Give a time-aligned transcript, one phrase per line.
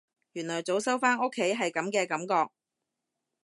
[0.31, 2.51] 原來早收返屋企係噉嘅感覺